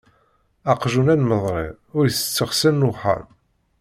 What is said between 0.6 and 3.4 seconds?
Aqjun anmeḍri ur itett iɣsan n uxxam.